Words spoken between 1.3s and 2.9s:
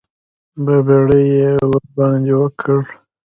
یې ورباندې وکړ.